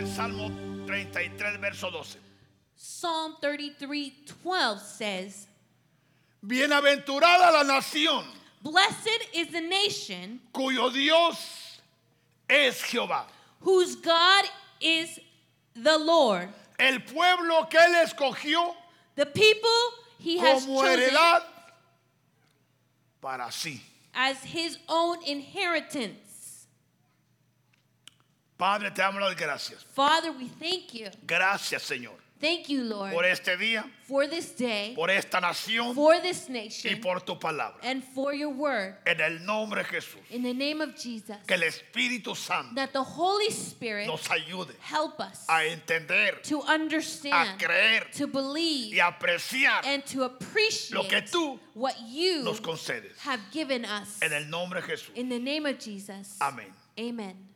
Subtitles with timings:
[0.00, 0.50] el Salmo
[0.86, 2.18] 33, verso 12.
[2.74, 4.12] Psalm 33
[4.42, 5.46] 12 says,
[6.42, 8.24] Bienaventurada la nación
[8.62, 11.80] Blessed is the nation cuyo Dios
[12.48, 13.24] es Jehová.
[13.60, 14.44] whose God
[14.80, 15.20] is
[15.74, 16.48] the Lord.
[16.78, 18.74] El pueblo que él escogió
[19.16, 19.70] The people
[20.18, 21.42] he has como chosen heredad
[23.20, 23.80] para sí.
[24.14, 26.29] as his own inheritance.
[28.60, 29.82] Padre, te damos las gracias.
[29.94, 31.08] Father, we thank you.
[31.26, 36.18] Gracias, Señor, Thank you, Lord, por este día, for this day, por esta nación for
[36.22, 37.76] this y nation, por tu palabra.
[37.82, 38.96] and for your word.
[39.06, 42.92] En el nombre de Jesús, In the name of Jesus, que el Espíritu Santo that
[42.94, 48.94] the Holy Spirit nos ayude help us a entender, to a understand, creer to believe,
[48.94, 53.18] y apreciar and to lo que appreciate tú what you nos concedes.
[53.18, 54.18] have given us.
[54.22, 55.10] En el nombre de Jesús.
[55.14, 56.38] In the name of Jesus.
[56.40, 56.72] Amén.
[56.98, 57.49] Amen.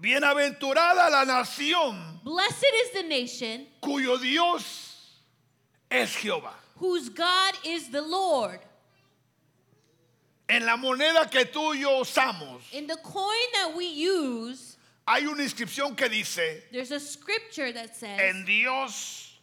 [0.00, 5.20] Bienaventurada la nación Blessed is the nation cuyo Dios
[5.90, 6.52] es Jehová.
[6.76, 8.60] whose God is the Lord.
[10.48, 14.76] En la moneda que tú y yo usamos, In the coin that we use,
[15.06, 19.38] hay una inscripción que dice, there's a scripture that says, en Dios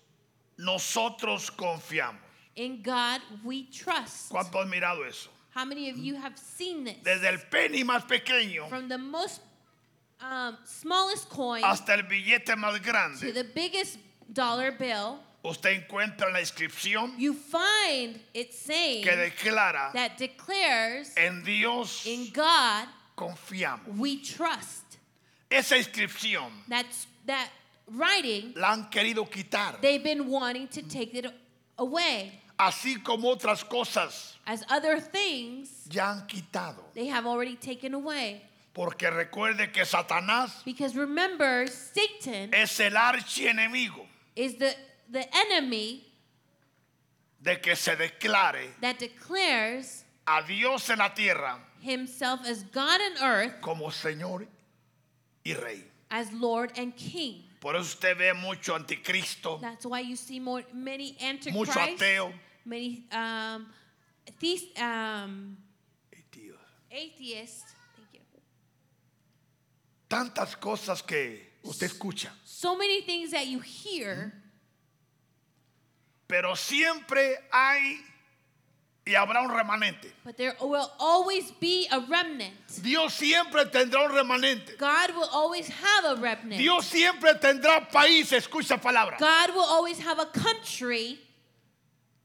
[0.59, 2.17] nosotros confiamos.
[2.55, 4.31] In God we trust.
[4.31, 5.30] ¿Cuánto han mirado eso?
[5.52, 6.97] How many of you have seen this?
[7.03, 9.42] Desde el penny más pequeño From the most
[10.21, 13.97] um, smallest coin hasta el billete más to grande, the biggest
[14.31, 21.43] dollar bill, usted encuentra la inscripción you find it saying que declara, that declares, en
[21.43, 23.97] Dios In God confiamos.
[23.97, 24.83] we trust.
[25.49, 27.49] Esa inscripción That's that
[27.89, 31.25] writing, la han querido quitar, they've been wanting to take it
[31.77, 32.41] away.
[32.59, 36.83] así como otras cosas As other things, ya han quitado.
[36.93, 38.41] they have already taken away.
[38.78, 44.05] Porque recuerde que Satanás Because remember, Satan es el archienemigo
[44.36, 44.76] is the,
[45.11, 46.05] the enemy
[47.42, 53.23] de que se declare that declares a Dios en la tierra himself as God on
[53.23, 54.45] earth, como Señor
[55.43, 55.83] y Rey.
[56.11, 57.45] as Lord and King.
[57.60, 61.17] Por eso usted ve mucho anticristo, That's why you see more, many
[61.52, 62.32] mucho antichrists, ateo.
[62.64, 63.66] many um,
[64.39, 65.58] theist, um,
[66.92, 67.73] atheists.
[70.09, 72.29] Tantas cosas que usted escucha.
[72.45, 74.33] So many things that you hear,
[76.27, 77.99] Pero siempre hay
[79.05, 80.11] y habrá un remanente.
[80.25, 82.53] but there will always be a remnant.
[82.81, 84.77] Dios siempre tendrá un remanente.
[84.77, 86.57] God will always have a remnant.
[86.57, 91.19] Dios siempre tendrá países, escucha palabra, God will always have a country,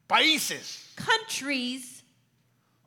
[0.09, 2.03] países countries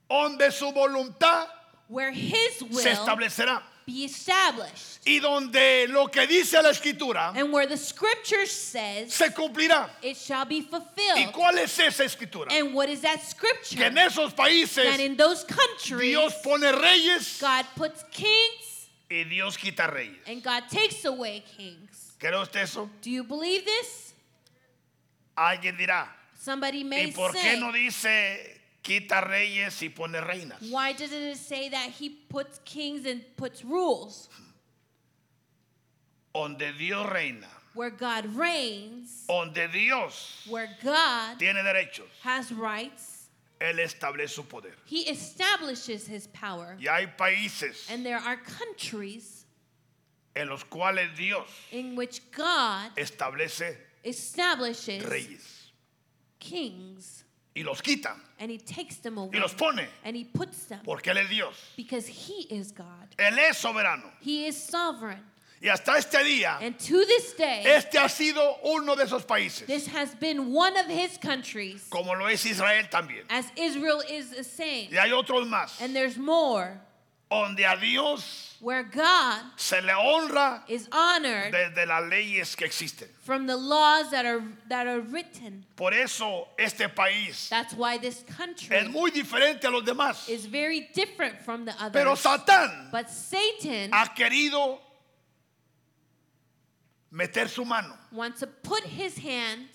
[0.09, 1.47] donde su voluntad
[1.87, 7.53] where His se will establecerá be established, y donde lo que dice la escritura and
[7.53, 9.89] where the Scripture says se cumplirá.
[10.01, 11.31] it shall be ¿Y fulfilled.
[11.33, 12.47] cuál es esa escritura?
[12.51, 13.83] And what is that Que Scripture?
[13.85, 19.55] en esos That países in those countries, Dios pone reyes God puts kings y Dios
[19.57, 20.17] quita reyes.
[20.27, 22.13] and God takes away kings.
[22.19, 22.89] ¿Cree usted eso?
[23.01, 24.13] Do you believe this?
[25.37, 26.07] Alguien dirá,
[26.39, 28.54] Somebody ¿y may por qué no dice
[28.85, 30.61] quita reyes y pone reinas?
[30.71, 34.29] why doesn't it say that He puts kings and puts rules?
[36.33, 43.29] Donde Dios reina, Where God reigns, donde Dios where God tiene derechos, has rights,
[43.59, 44.73] Él establece su poder.
[44.85, 46.77] He establishes His power.
[46.79, 49.45] Y hay países And there are countries
[50.35, 55.71] en los cuales Dios in which God establece establishes reyes
[56.39, 57.24] kings
[57.55, 60.79] y los quita and He takes them y away los pone and He puts them
[60.83, 61.55] porque Él es Dios.
[61.77, 63.07] because He is God.
[63.17, 64.11] Él es soberano.
[64.21, 65.23] He is sovereign.
[65.61, 69.65] Y hasta este día, And to this day, este ha sido uno de esos países,
[69.65, 73.23] this has been one of His countries, como lo es Israel también.
[73.29, 74.89] as Israel is the same.
[74.91, 76.79] Y hay otros más, And there's more
[77.29, 83.07] donde a Dios where God se le honra is honored desde las leyes que existen.
[83.21, 85.65] from the laws that are that are written.
[85.75, 90.29] Por eso este país That's why this country es muy diferente a los demás.
[90.29, 92.23] is very different from the Pero others.
[92.23, 94.79] Satán But Satan ha querido
[97.11, 99.74] meter su mano wants to put his hands,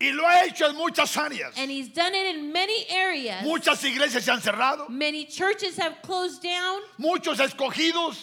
[0.00, 1.52] y lo ha hecho en muchas áreas.
[1.58, 3.42] and he's done it in many areas.
[3.44, 6.80] Muchas iglesias se han cerrado, Many churches have closed down.
[6.98, 8.16] muchos escogidos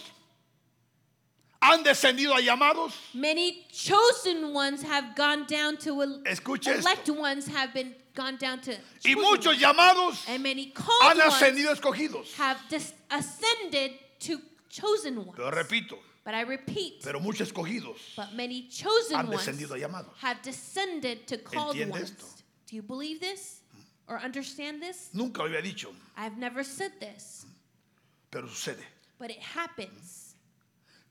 [1.61, 2.93] han descendido a llamados.
[3.13, 6.87] Many chosen ones have gone down to el- Escuche esto.
[6.89, 8.71] elect ones have been gone down to
[9.05, 9.61] Y muchos ones.
[9.61, 12.33] llamados and many han ones ascendido escogidos.
[12.35, 12.57] have
[13.11, 14.39] ascended to
[14.69, 15.33] chosen ones.
[15.35, 15.97] Pero repito,
[16.27, 20.11] But I repeat, Pero muchos escogidos but many chosen han ones descendido a llamados.
[20.19, 22.11] have descended to called ¿Entiende ones.
[22.11, 22.25] esto?
[22.69, 23.61] Do you believe this?
[23.73, 24.11] Mm.
[24.13, 25.09] Or understand this?
[25.13, 25.87] Nunca lo había dicho,
[26.17, 27.51] I've never said this, mm.
[28.29, 28.83] pero sucede.
[29.17, 30.35] but it happens.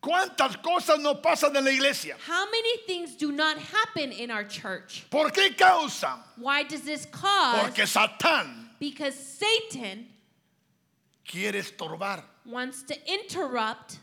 [0.03, 2.17] ¿Cuántas cosas no pasan en la iglesia?
[2.27, 5.07] How many things do not happen in our church?
[5.11, 6.23] ¿Por qué causa?
[6.37, 7.63] Why does this cause?
[7.65, 10.09] Porque Satán Because Satan
[11.27, 12.23] quiere estorbar.
[12.45, 13.99] wants to interrupt,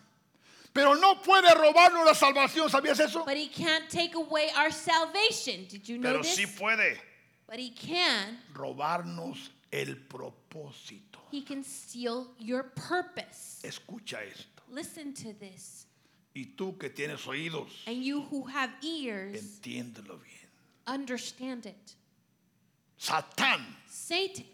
[0.74, 3.24] Pero no puede robarnos la salvación, ¿sabías eso?
[3.26, 5.66] but he can't take away our salvation.
[5.70, 6.36] Did you know Pero this?
[6.38, 6.98] sí puede
[7.48, 8.40] But he can.
[8.54, 11.20] robarnos el propósito.
[11.32, 13.62] He can steal your purpose.
[13.64, 14.64] Escucha esto.
[14.72, 15.86] Listen to this.
[16.36, 20.50] Y tú que tienes oídos, And you who have ears, entiéndelo bien.
[20.88, 21.94] understand it.
[23.00, 24.46] Satán Satan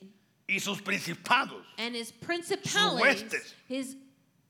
[0.50, 3.54] y sus principados, and his principalities, huestes.
[3.68, 3.96] his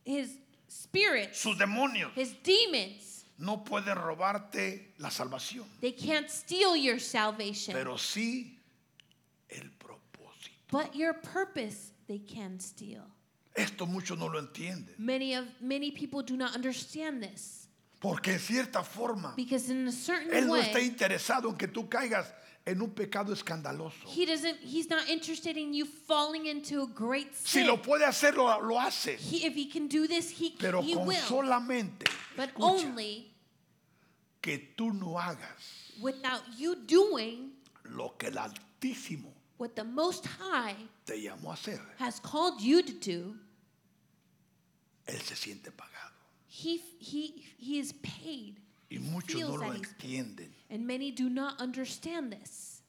[0.06, 0.38] his
[0.69, 7.74] spirits, sus demonios, his demons, no pueden robarte la salvación, they can't steal your salvation.
[7.74, 8.57] pero sí
[9.50, 10.51] el propósito.
[10.71, 13.04] But your purpose they can steal.
[13.56, 17.68] Esto muchos no lo entienden, Many of many people do not understand this
[17.99, 21.67] porque en cierta forma because in a certain Él no está way interesado en que
[21.67, 22.33] tú caigas
[22.65, 24.07] en un pecado escandaloso.
[24.07, 28.35] he doesn't he's not interested in you falling into a great Si lo puede hacer,
[28.35, 29.17] lo, lo hace.
[29.17, 31.21] He, if he can do this, he, Pero he con will.
[31.21, 32.05] solamente
[32.37, 33.31] But escucha, only
[34.41, 37.51] que tú no hagas without you doing
[37.85, 40.75] lo que el Altísimo what the Most High
[41.05, 41.81] te llamó a hacer.
[41.97, 43.35] has called you to do,
[45.07, 45.98] Él se siente pagado.
[46.59, 48.59] He, he, he is paid.
[48.91, 50.25] Y muchos no lo that he's paid.
[50.25, 50.50] entienden.
[50.69, 52.81] And many do not understand this.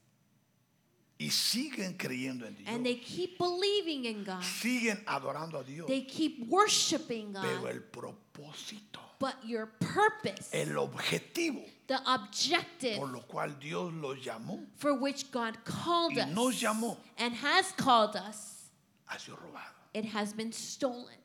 [1.19, 4.43] Y siguen creyendo en And they keep believing in God.
[4.43, 5.87] Siguen adorando a Dios.
[5.87, 7.71] They keep worshiping Pero God.
[7.71, 14.65] el propósito, But your purpose, el objetivo the objective por lo cual Dios los llamó,
[14.77, 16.97] for which God called Y us nos llamó.
[17.19, 18.71] and has called us,
[19.07, 19.75] ha sido robado.
[19.93, 21.19] it has been stolen.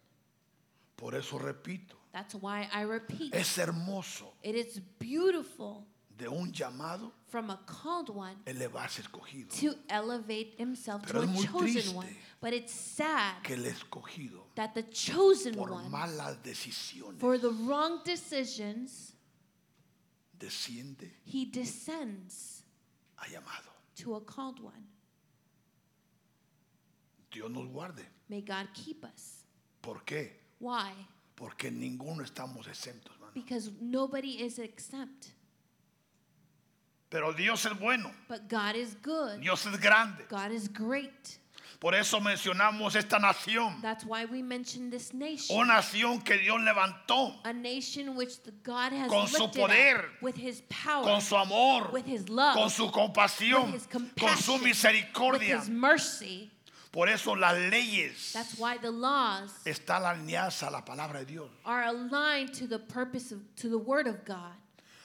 [0.97, 3.35] Por eso repito, That's why I repeat.
[3.35, 5.85] es hermoso It is beautiful
[6.17, 9.49] de un llamado from a called one elevarse escogido.
[9.59, 12.07] to elevate himself Pero to a chosen one.
[12.39, 17.49] But it's sad Que el escogido, that the chosen por one, malas decisiones, for the
[17.49, 19.11] wrong decisions,
[20.39, 22.63] desciende he descends
[23.19, 23.67] a llamado.
[23.97, 24.87] to a called one.
[27.29, 28.05] Dios nos guarde.
[28.29, 29.43] May God keep us.
[29.81, 30.29] ¿Por qué?
[30.59, 30.93] Why?
[31.35, 33.31] Porque ninguno estamos exentos, hermano.
[33.33, 35.31] Because nobody is exempt.
[37.09, 39.39] Pero Dios es bueno, But God is good.
[39.39, 40.25] Dios es grande.
[40.29, 41.37] God is great.
[41.79, 45.57] Por eso mencionamos esta nación, That's why we mention this nation.
[45.57, 50.35] una nación que Dios levantó A nation which the God has Con su poder, with
[50.35, 54.37] his power, con su amor, with his love, con su compasión, with his con compassion,
[54.41, 55.59] su with misericordia.
[55.59, 56.49] his mercy.
[56.95, 61.49] Por eso las leyes That's why the laws están alineadas a la palabra de Dios.
[61.65, 64.53] are aligned to the purpose of to the word of God.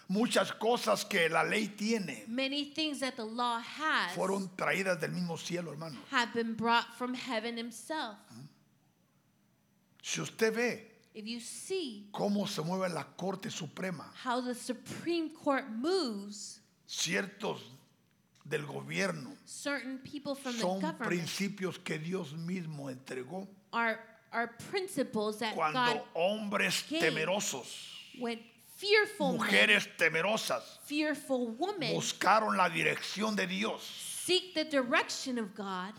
[0.08, 5.10] Muchas cosas que la ley tiene Many things that the law has fueron traídas del
[5.10, 5.96] mismo cielo, hermano.
[6.10, 8.16] have been brought from heaven himself.
[10.00, 15.30] Si usted ve If you see cómo se mueve la Corte Suprema, how the Supreme
[15.30, 17.58] Court moves, ciertos
[18.50, 23.98] del gobierno certain people from the son government principios que Dios mismo entregó are
[24.32, 27.00] are principles that cuando God hombres gave.
[27.02, 27.66] temerosos,
[28.18, 28.38] when
[28.76, 35.54] fearful men, mujeres temerosas fearful women buscaron la dirección de Dios seek the direction of
[35.54, 35.92] God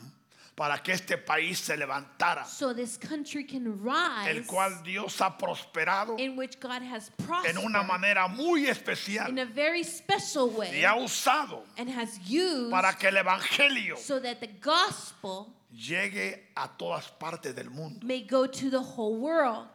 [0.56, 5.38] para que este país se levantara, so this country can rise el cual Dios ha
[5.38, 10.50] prosperado in which God has en prospered una manera muy in especial a very special
[10.50, 15.54] y way ha usado and has used para que el evangelio so that the gospel
[15.72, 18.06] llegue a todas partes del mundo.
[18.06, 19.70] may go to the whole world.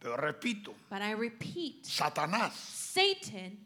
[0.00, 3.58] Pero repito, But I repeat, Satanás Satan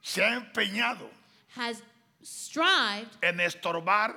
[0.00, 1.08] se ha empeñado
[1.56, 1.82] has
[2.24, 4.14] strived en estorbar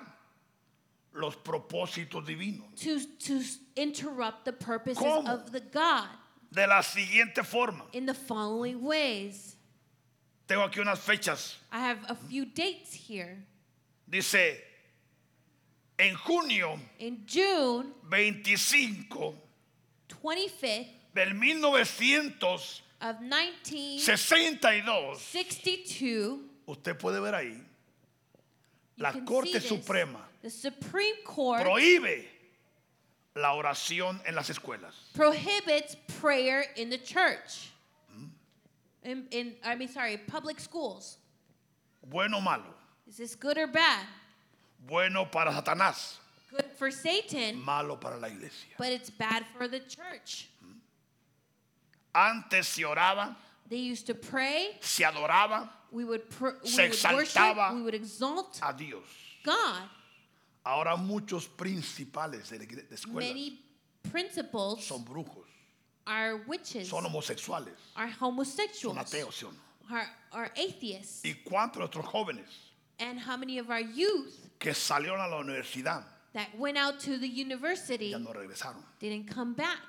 [1.14, 2.74] los propósitos divinos.
[2.76, 3.42] to, to
[3.76, 5.28] interrupt the purposes ¿Cómo?
[5.28, 6.08] of the God
[6.52, 9.56] De la siguiente forma, in the following ways.
[10.48, 11.56] tengo aquí unas fechas.
[11.72, 13.44] I have a few dates here.
[14.10, 14.58] Dice,
[16.00, 19.36] en junio In June 25
[20.08, 25.20] 25th del 1962, of 1962,
[26.68, 27.62] usted puede ver ahí,
[28.98, 32.26] la Corte Suprema the Supreme Court prohíbe
[33.36, 34.94] la oración en las escuelas.
[35.14, 37.70] prohibits prayer in the church.
[39.04, 41.18] In, in I mean, sorry, public schools.
[42.10, 42.64] Bueno o malo.
[43.08, 44.06] Is this good or bad?
[44.86, 46.16] Bueno para Satanás,
[46.52, 48.74] Good for Satan, malo para la iglesia.
[48.78, 50.50] but it's bad for the church.
[52.14, 53.36] Antes se oraba,
[53.70, 54.78] They used to pray.
[54.82, 57.74] se adoraba We would, pr- we would worship.
[57.74, 59.04] We would exalt a Dios.
[59.44, 59.84] God.
[60.66, 63.60] Ahora muchos principales de, la igre- de escuelas Many
[64.12, 65.46] principals son brujos,
[66.06, 69.96] are witches, son homosexuales, are son homosexuals, ateos, ¿sí o no?
[69.96, 71.24] are, are atheists.
[71.24, 72.48] ¿Y cuántos nuestros jóvenes
[73.00, 76.04] And how many of our youth que salieron a la universidad
[76.34, 78.84] that went out to the university ya no regresaron?
[79.00, 79.80] didn't come back?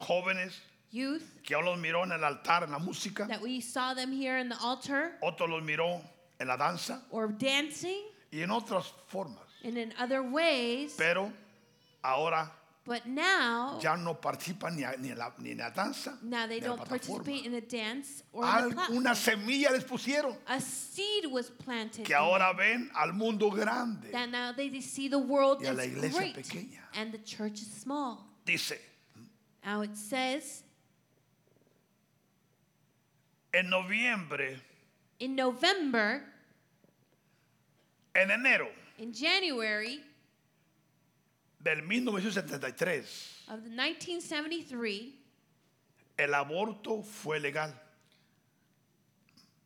[0.00, 0.52] Jóvenes
[0.92, 4.38] Youth que los miró en el altar, en la música, that we saw them here
[4.38, 6.00] in the altar otros los miró
[6.38, 9.38] en la danza or dancing y en otras formas.
[9.64, 11.32] and in other ways, Pero
[12.04, 12.50] ahora
[12.84, 16.46] but now, ya no participan ni, a- ni en, la, ni en la danza, now
[16.48, 17.24] they ni en la don't plataforma.
[17.24, 18.96] participate in the dance or in the platform.
[18.98, 22.04] Alguna semilla les pusieron A seed was planted.
[22.04, 24.10] que in ahora ven al mundo grande.
[24.10, 26.80] that now they see the world Y a la as iglesia great pequeña.
[26.94, 28.26] and the church is small.
[28.44, 28.74] Dice,
[29.64, 30.64] Now it says
[33.52, 34.60] en noviembre,
[35.20, 36.22] in November,
[38.14, 38.68] en enero
[38.98, 40.00] in January
[41.62, 45.12] del 1973, of the 1973,
[46.18, 47.72] el aborto fue legal.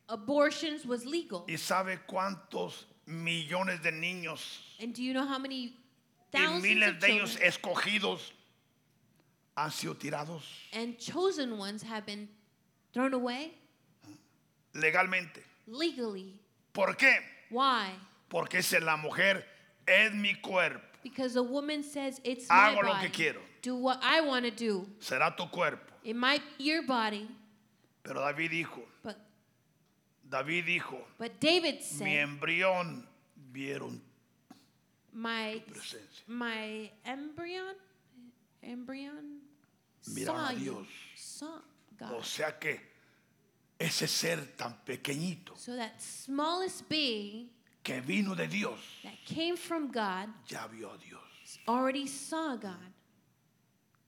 [0.09, 1.43] abortions was legal.
[1.47, 5.73] ¿Y sabe cuántos millones de niños And do you know how many
[6.33, 8.31] y thousands miles of de ellos escogidos
[9.55, 12.27] han sido tirados and chosen ones have been
[12.93, 13.53] thrown away
[14.77, 15.43] legalmente?
[15.67, 16.39] legally?
[16.73, 17.19] ¿Por qué?
[17.49, 17.91] Why?
[18.29, 19.45] Porque es la mujer,
[19.85, 23.09] es mi cuerpo, Because a woman says it's my Hago lo que body.
[23.09, 23.41] quiero.
[23.61, 24.87] Do what I want to do.
[24.99, 25.93] será tu cuerpo.
[26.03, 27.27] It might be your body,
[28.03, 29.17] Pero David dijo, but
[30.29, 33.05] David dijo, but David mi said, embrión
[33.51, 33.99] vieron
[35.13, 35.61] my
[36.27, 37.73] my embryon
[38.63, 39.39] embryon
[40.01, 40.87] saw a you, Dios.
[41.15, 41.59] saw
[41.97, 42.13] God.
[42.13, 42.79] O sea que
[43.79, 47.49] ese ser tan pequeñito So that smallest being
[47.83, 51.59] que vino de Dios that came from God ya vio a Dios.
[51.67, 52.91] already saw God.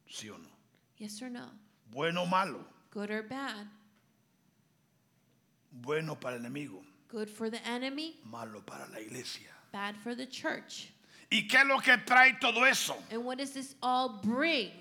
[0.09, 0.49] ¿Sí o no?
[0.97, 1.45] Yes or no?
[1.91, 3.67] Bueno o malo, Good or bad?
[5.71, 9.49] bueno para el enemigo, Good for the enemy, malo para la iglesia.
[9.71, 10.89] bad for the church.
[11.31, 12.95] ¿Y qué es lo que trae todo eso?
[13.11, 14.71] And what does this all bring?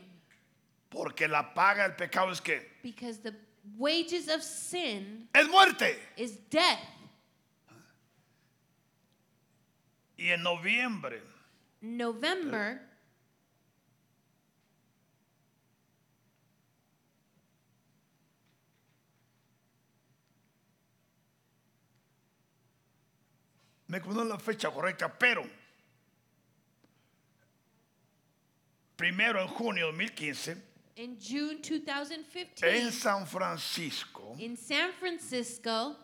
[0.91, 3.35] Porque la paga del pecado es que Because the
[3.77, 5.99] wages of sin es muerte.
[6.17, 6.79] is death.
[10.17, 11.23] Y en noviembre
[11.81, 12.81] November,
[23.87, 25.45] me acuerdo la fecha correcta, pero
[28.97, 30.68] primero en junio de 2015
[30.99, 35.97] in June en 2015, San Francisco in San Francisco,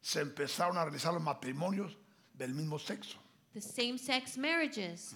[0.00, 1.94] se empezaron a realizar los matrimonios
[2.34, 3.18] del mismo sexo
[3.52, 5.14] the same sex marriages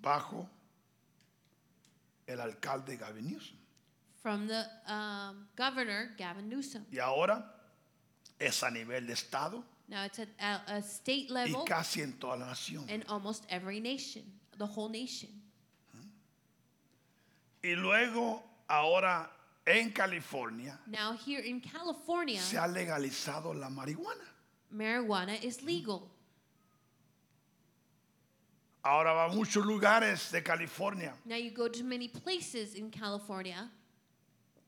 [0.00, 0.46] bajo
[2.28, 3.56] el alcalde Gavin Newsom.
[4.22, 6.86] from the um, governor, Gavin Newsom.
[6.90, 7.44] Y ahora
[8.38, 12.14] es a nivel de estado Now it's at a, a state y level casi en
[12.14, 12.88] toda la nación.
[12.88, 14.22] in almost every nation,
[14.56, 15.28] the whole nation.
[17.64, 19.30] Y luego ahora
[19.64, 24.24] en California Now, here in California, se ha legalizado la marihuana.
[24.70, 26.10] marijuana is legal.
[28.84, 33.70] Ahora va a muchos lugares de California Now, you go to many places in California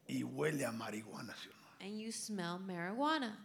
[0.09, 1.35] y huele a marihuana.
[1.35, 1.87] ¿sí o no?
[1.87, 3.37] and you smell marijuana.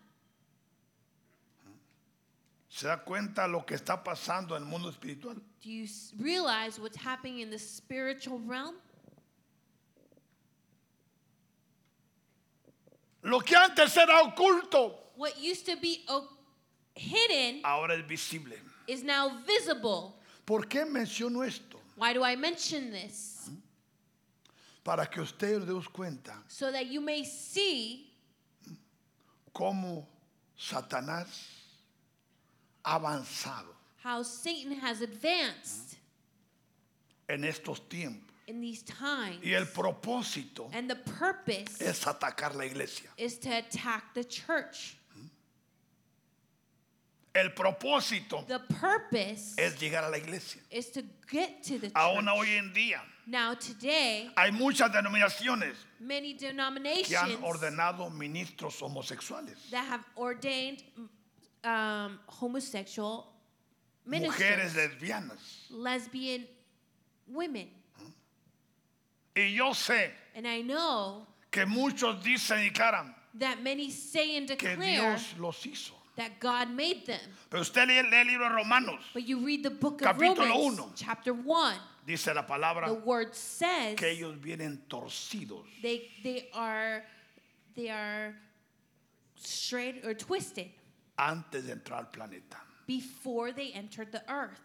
[2.70, 5.36] ¿Se da cuenta lo que está pasando en el mundo espiritual?
[5.62, 8.76] Do you s- realize what's happening in the spiritual realm?
[13.24, 16.28] Lo que antes era oculto, What used to be o-
[16.96, 18.56] hidden ahora es visible.
[18.88, 20.16] is now visible.
[20.46, 21.80] ¿Por qué menciono esto?
[21.96, 23.50] Why do I mention this?
[24.84, 28.12] Para que ustedes den cuenta So that you may see
[29.54, 30.08] cómo
[30.58, 31.28] Satanás
[32.84, 35.98] ha avanzado how Satan has advanced
[37.30, 38.31] en estos tiempos.
[38.52, 39.44] In these times.
[39.44, 43.10] Y el propósito And the purpose es atacar la iglesia.
[43.18, 44.98] is to attack the church.
[47.34, 50.62] El propósito The purpose es llegar a la iglesia.
[50.70, 52.36] is to get to the Aún church.
[52.38, 59.56] hoy en día Now today, hay muchas denominaciones many que han denominations ordenado ministros homosexuales,
[59.70, 60.84] that have ordained
[61.64, 63.28] um, homosexual
[64.06, 65.40] mujeres ministers, lesbianas.
[65.70, 66.46] lesbian
[67.28, 67.70] women.
[69.36, 74.48] Y yo sé And I know que muchos dicen y declaran that many say and
[74.48, 75.92] que declare Dios los hizo.
[76.18, 77.20] that God made them.
[77.50, 80.50] Pero usted lee, lee el libro de Romanos, But you read the book of Capítulo
[80.50, 80.92] Romans, uno.
[80.96, 85.64] chapter 1, dice la palabra the word says que ellos vienen torcidos.
[85.82, 87.04] they, they are
[87.76, 88.36] they are
[89.36, 90.70] straight or twisted
[91.18, 92.58] antes de entrar al planeta.
[92.88, 94.60] before they entered the earth.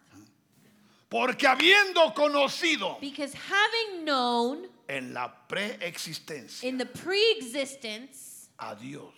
[1.16, 9.14] Porque habiendo conocido Because having known en la preexistencia in the pre-existence a Dios,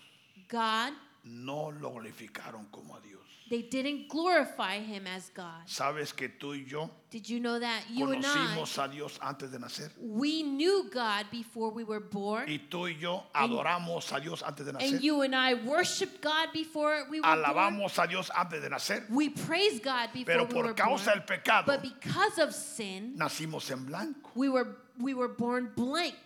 [0.49, 0.93] God,
[1.25, 3.18] no lo glorificaron como a Dios.
[3.49, 5.67] They didn't glorify him as God.
[5.67, 9.19] ¿Sabes que tú y yo Did you know that you and I conocimos a Dios
[9.23, 9.91] antes de nacer?
[9.99, 12.47] we knew God before we were born?
[12.49, 14.93] Y tú y yo adoramos a Dios antes de nacer.
[14.95, 17.45] And you and I worshiped God before we were born.
[17.45, 19.09] Alabamos a Dios antes de nacer.
[19.11, 21.19] We praise God before Pero we por were causa born.
[21.19, 24.31] del pecado But because of sin, nacimos en blanco.
[24.35, 26.17] we were we were born blank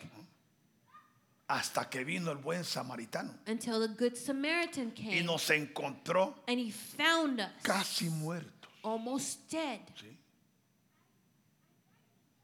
[1.52, 6.59] Hasta que vino el buen samaritano until the good Samaritan y came nos encontró and
[6.59, 8.71] he found us casi muertos.
[8.82, 9.80] almost dead.
[10.00, 10.16] ¿sí?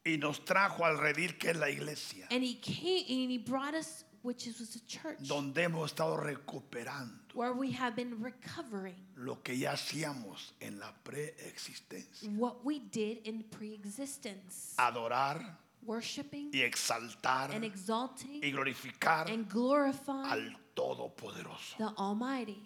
[0.05, 3.75] Y nos trajo al redil que es la iglesia, And he came and he brought
[3.75, 8.97] us which is was a church donde hemos estado recuperando where we have been recovering
[9.17, 12.29] lo que ya hacíamos en la preexistencia.
[12.37, 14.75] what we did in pre-existence.
[14.77, 21.77] Adorar Worshiping y exaltar and exalting y glorificar and glorifying al Todopoderoso.
[21.79, 22.63] the Almighty.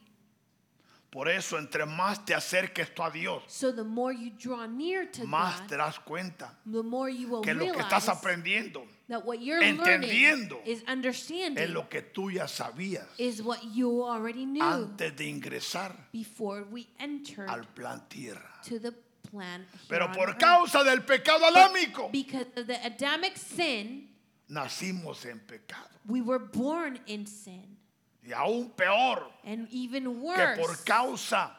[1.10, 5.04] Por eso, entre más te acerques tú a Dios, So the more you draw near
[5.12, 9.22] to más te das cuenta the more you will que lo que estás aprendiendo that
[9.26, 14.02] what you're entendiendo learning is es understanding lo que tú ya sabías is what you
[14.02, 18.50] already knew antes de ingresar before we entered al plan tierra.
[18.66, 18.94] to the
[19.32, 20.38] plan here Pero on por earth.
[20.38, 24.08] causa del pecado adámico, because of the Adamic sin,
[24.50, 25.88] nacimos en pecado.
[26.06, 27.76] we were born in sin.
[28.24, 31.50] Y aún peor, And even que worse, por causa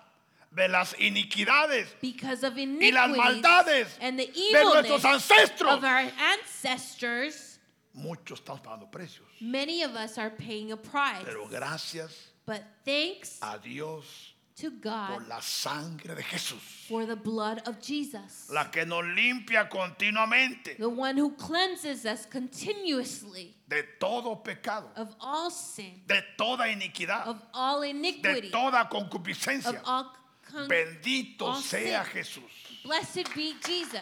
[0.56, 5.78] de las iniquidades because of y las iniquities maldades and the de nuestros evilness ancestros,
[5.78, 7.60] of our ancestors,
[7.94, 9.26] muchos estamos pagando precios.
[9.42, 11.24] many of us are paying a price.
[11.26, 17.16] Pero gracias But thanks a Dios to por God la sangre de Jesús, for the
[17.16, 23.84] blood of Jesus, la que nos limpia continuamente the one who cleanses us continuously de
[24.00, 29.82] todo pecado, of all sin, de toda iniquidad, of all de iniquity, toda of concupiscencia.
[29.86, 30.12] all
[30.52, 32.14] con- Bendito all sea sin.
[32.24, 32.84] Jesús.
[32.84, 34.02] Blessed be Jesus.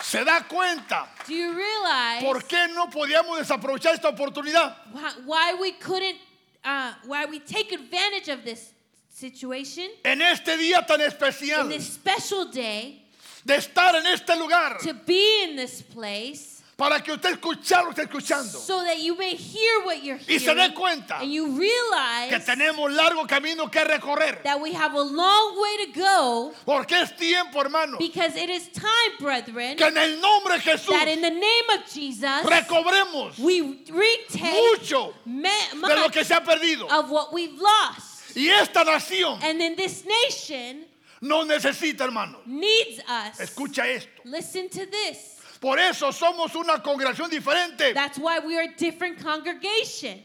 [0.00, 4.76] ¿Se da cuenta Do you realize por qué no podíamos desaprovechar esta oportunidad?
[4.92, 6.18] why, why we couldn't,
[6.64, 8.70] uh, why we take advantage of this
[9.10, 13.02] situation En este día tan in this special day
[13.44, 14.78] de estar en este lugar.
[14.80, 18.58] to be in this place para que usted escuchara lo que está escuchando.
[18.58, 21.60] so that you may hear what you're Y se dé hearing cuenta and you que
[21.60, 24.42] realize tenemos largo camino que recorrer.
[24.42, 28.68] that we have a long way to go Porque es tiempo, hermano, because it is
[28.70, 33.38] time, brethren, que en el nombre de Jesús that in the name of Jesus recobremos
[33.38, 33.60] we
[33.90, 35.48] retake mucho ma-
[35.88, 36.88] de lo que se ha perdido.
[36.90, 38.36] of what we've lost.
[38.36, 40.84] Y esta nación And then this nation
[41.20, 42.38] nos necesita, hermano.
[42.46, 43.38] needs us.
[43.38, 44.08] Escucha esto.
[44.24, 45.33] Listen to this.
[45.64, 47.94] Por eso somos una congregación diferente.
[47.94, 50.22] That's why we are a different congregation.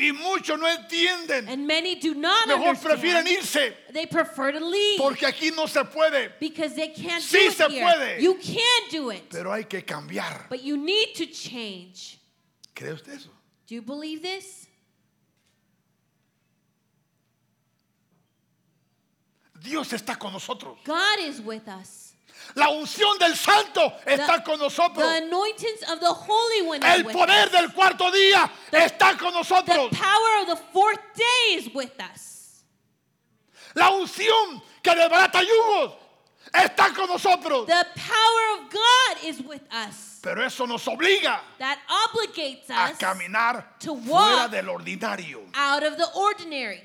[0.00, 1.48] Y muchos no entienden.
[1.50, 3.74] And many do not Mejor prefieren understand.
[3.74, 3.92] irse.
[3.92, 6.30] They prefer to leave Porque aquí no se puede.
[6.40, 7.82] because they can't Sí do it se here.
[7.84, 8.22] puede.
[8.22, 10.48] You can do it, Pero hay que cambiar.
[10.48, 12.18] but you need to change.
[12.74, 13.28] ¿Cree usted eso?
[13.66, 14.66] Do you believe this?
[19.60, 20.78] Dios está con nosotros.
[20.86, 22.07] God is with us.
[22.54, 25.04] La unción del santo está con nosotros.
[25.04, 29.90] The anointings of the Holy One El poder del cuarto día está con The nosotros.
[29.92, 32.64] power of the fourth day is with us.
[33.74, 35.92] La unción que desbarata yugos
[36.52, 37.66] está con nosotros.
[37.66, 40.18] The power of God is with us.
[40.22, 41.78] Pero eso nos obliga That
[42.12, 45.42] obligates a us caminar to fuera walk del ordinario.
[45.54, 46.82] out of the ordinary.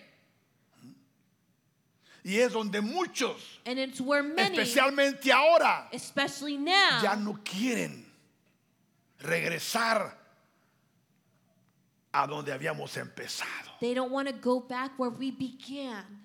[2.25, 8.05] Y es donde muchos, And it's where many, especialmente ahora, especially now, ya no quieren
[9.19, 10.17] regresar
[12.13, 13.77] a donde habíamos empezado.
[13.81, 16.21] They don't want to go back where we began.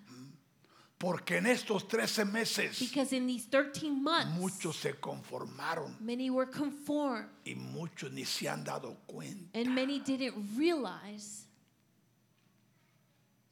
[1.01, 6.47] Porque en estos 13 meses Because in these 13 months, muchos se conformaron many were
[6.47, 9.49] conformed y muchos ni se han dado cuenta.
[9.55, 11.45] and many didn't realize.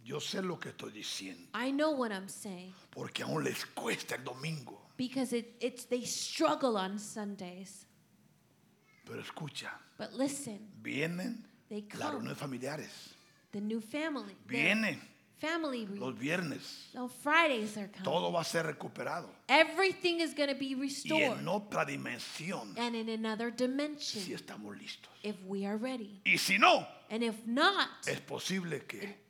[0.06, 4.14] Yo sé lo que estoy diciendo, I know what I'm saying porque aún les cuesta
[4.14, 4.80] el domingo.
[4.96, 7.86] because it, it's they struggle on Sundays.
[9.04, 12.18] Pero escucha, But listen, vienen they las come.
[12.20, 13.14] reuniones familiares,
[13.52, 14.34] The new family.
[14.46, 15.00] the vienen
[15.38, 18.04] family los viernes, No, Fridays are coming.
[18.04, 19.28] todo va a ser recuperado.
[19.48, 21.38] Everything is going to be Y restored.
[21.38, 25.10] en otra dimensión, And in another dimension, si estamos listos.
[25.24, 26.20] if we are ready.
[26.24, 29.25] Y si no, And if not, es posible que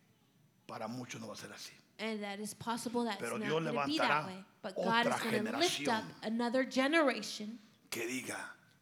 [0.66, 1.70] para muchos no va a ser así.
[1.98, 4.44] and that is possible, that's Pero not Dios going to be levantará that way.
[4.62, 6.05] But God is otra going to lift up generación.
[6.24, 7.59] another generation
[7.90, 8.37] Que diga,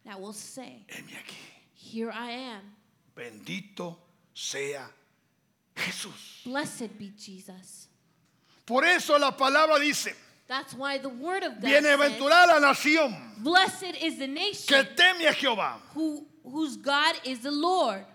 [0.05, 1.35] that will say, aquí,
[1.73, 2.61] Here I am.
[3.15, 3.95] bendito
[4.33, 4.75] sea
[5.75, 6.43] Jesús.
[6.45, 7.87] Blessed be Jesus.
[8.65, 10.13] Por eso la palabra dice,
[10.47, 15.25] That's why the word of God bienaventurada la nación Blessed is the que nation teme
[15.27, 15.73] a Jehová.
[15.93, 18.05] who, whose God is the Lord.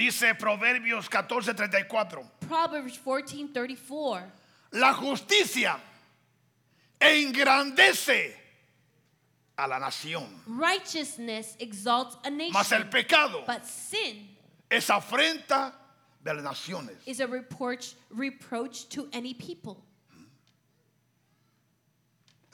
[0.00, 2.24] Dice Proverbios 14:34.
[2.48, 4.32] Proverbs 14:34.
[4.72, 5.78] La justicia
[6.98, 8.34] engrandece
[9.58, 14.26] a la nación, Righteousness exalts a mas el nation, pecado but sin
[14.70, 15.74] es afrenta
[16.24, 16.96] de las naciones.
[17.04, 19.84] is a reproach, reproach to any people.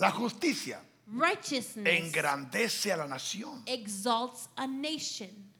[0.01, 3.63] La justicia Righteousness engrandece a la nación.
[3.69, 5.53] exalts a nation.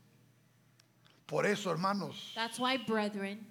[1.27, 3.45] Por eso, hermanos, That's why, brethren,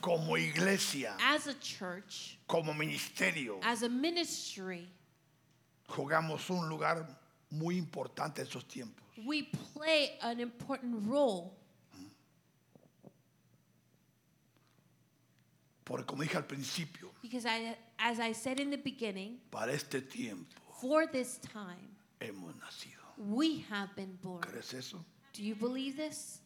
[0.00, 4.88] como iglesia, as a church, como ministerio, as a ministry,
[5.88, 7.06] jugamos un lugar
[7.50, 9.02] muy importante en esos tiempos.
[9.24, 11.52] we play an important role.
[15.84, 20.00] Porque como dije al principio, Because I, as I said in the beginning, para este
[20.00, 20.46] tiempo
[20.80, 22.98] for this time, hemos nacido.
[23.18, 24.40] we have been born.
[24.40, 25.04] ¿Crees eso?
[25.34, 26.40] Do you believe this?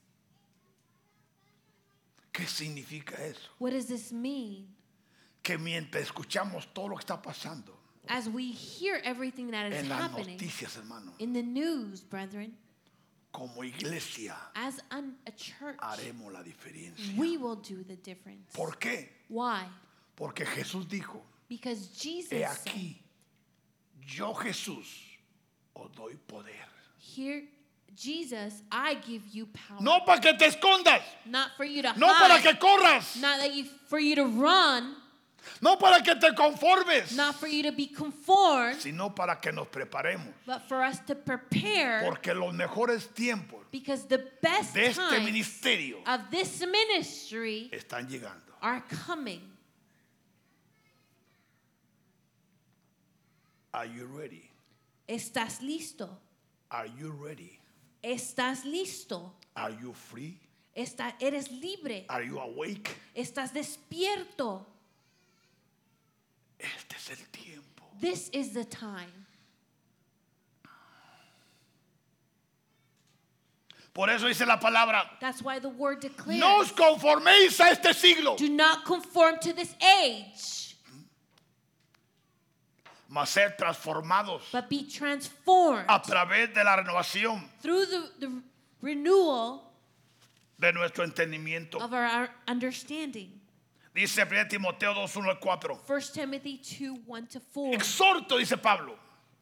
[2.38, 3.50] ¿Qué significa eso?
[3.58, 4.68] What does this mean?
[5.42, 7.76] Que mientras escuchamos todo lo que está pasando
[8.08, 12.54] As we hear everything that is en las happening noticias, hermano, in the news, brethren,
[13.32, 17.18] como iglesia as an, a church, haremos la diferencia.
[17.18, 18.54] we will do the difference.
[18.54, 19.08] ¿Por qué?
[19.28, 19.64] Why?
[20.16, 22.96] Porque Jesús dijo, Because Jesus he said, aquí,
[24.06, 24.86] yo Jesús
[25.74, 26.54] os doy poder.
[26.98, 27.42] here,
[27.96, 29.80] Jesus, I give you power.
[29.80, 33.52] No para que te escondas, Not for you to no para que corras, not that
[33.54, 34.94] you, for you to run,
[35.60, 39.66] no para que te conformes, not for you to be conformed, sino para que nos
[39.66, 40.32] preparemos.
[40.46, 45.24] but for us to prepare Porque los mejores tiempos because the best de este times
[45.24, 48.42] ministerio of this ministry están llegando.
[48.62, 49.40] are coming.
[53.74, 54.48] Are you ready?
[55.08, 56.08] ¿Estás listo?
[56.70, 57.57] Are you ready?
[58.02, 59.32] ¿Estás listo?
[59.56, 60.38] Are you free?
[60.74, 62.04] Está, eres libre.
[62.08, 62.96] Are you awake?
[63.14, 64.64] Estás despierto.
[66.58, 67.84] Este es el tiempo.
[68.00, 69.26] This is the time.
[73.98, 77.92] Por eso dice la palabra, That's why the word declares, no os conforméis a este
[77.92, 80.67] siglo, do not conform to this age,
[83.08, 88.42] mas ser transformados but be transformed a través de la renovación through the, the
[88.82, 89.62] renewal
[90.58, 91.80] de nuestro entendimiento.
[91.80, 93.30] of our understanding.
[93.94, 95.78] Dice 1 Timoteo 2, 1 al 4.
[95.86, 97.74] 1 Timothy 2 1 to 4.
[97.74, 98.94] Exhorto, dice Pablo,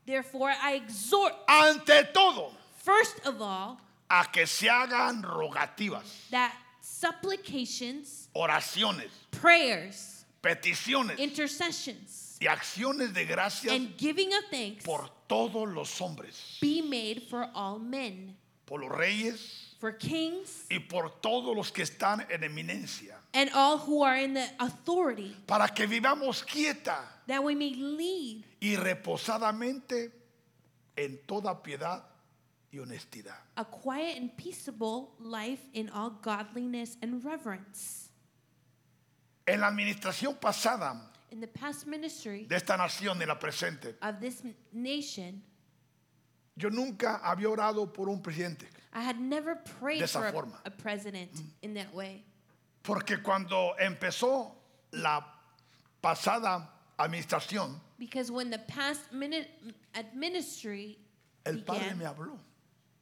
[0.06, 8.28] Therefore, I exhort, ante todo, first of all, a que se hagan rogativas, that supplications,
[8.34, 16.00] oraciones, prayers, peticiones intercessions, y acciones de gracias and giving of thanks por todos los
[16.00, 21.70] hombres, be made for all men, por los reyes for kings, y por todos los
[21.70, 26.98] que están en eminencia, and all who are in the authority, para que vivamos quieta
[27.26, 30.10] that we may lead y reposadamente
[30.96, 32.02] en toda piedad
[32.72, 33.36] y honestidad.
[33.56, 38.10] a quiet and peaceable life in all godliness and reverence.
[39.46, 44.20] En la administración pasada In the past ministry de esta nación, en la presente, of
[44.20, 45.42] this nation,
[46.56, 50.32] yo nunca había orado por un presidente, I had never prayed De esa for a,
[50.32, 50.58] forma.
[50.64, 51.30] a president
[51.62, 52.24] in that way.
[52.82, 54.52] porque cuando empezó
[54.92, 55.20] la
[56.02, 59.48] pasada administración, Because when the past minute
[59.94, 60.98] administry
[61.44, 62.38] el Padre began, me habló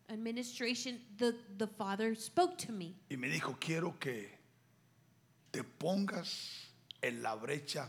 [0.09, 2.95] administration, the, the Father spoke to me.
[3.11, 4.29] y me dijo, quiero que
[5.53, 6.67] te pongas
[7.03, 7.89] en la brecha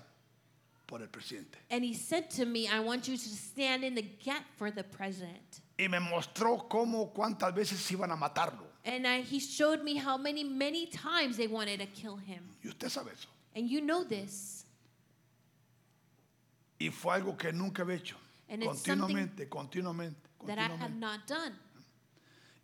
[0.86, 1.58] por el presidente.
[1.70, 4.84] And he said to me, I want you to stand in the gap for the
[4.84, 5.62] president.
[5.78, 8.66] Y me mostró cómo, cuántas veces iban a matarlo.
[8.86, 12.44] And I, he showed me how many, many times they wanted to kill him.
[12.64, 13.28] Y usted sabe eso.
[13.56, 14.66] And you know this.
[16.80, 18.16] Y fue algo que nunca había hecho.
[18.50, 21.00] And it's something Continuamente, continuamente, That I have continuamente.
[21.00, 21.54] not done.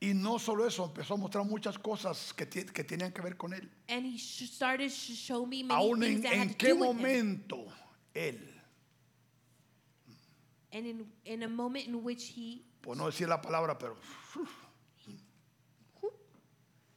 [0.03, 3.53] Y no solo eso, empezó a mostrar muchas cosas que, que tenían que ver con
[3.53, 3.69] él.
[3.87, 6.69] And he started to show me many Aún things en, that en had to qué
[6.69, 7.43] do with him.
[8.13, 8.39] Él,
[10.73, 13.95] And in, in a moment in which he por no decir la palabra, pero...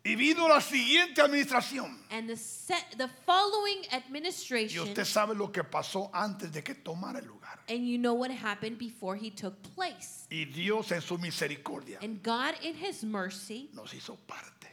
[0.07, 1.99] Y vino la siguiente administración.
[2.11, 6.75] and the set, the following Y administration usted sabe lo que pasó antes de que
[6.75, 7.59] tomara el lugar.
[7.71, 10.27] and you know what happened before he took place.
[10.31, 14.69] Y Dios en su misericordia And God in his mercy nos hizo parte